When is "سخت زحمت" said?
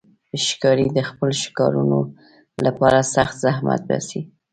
3.13-3.81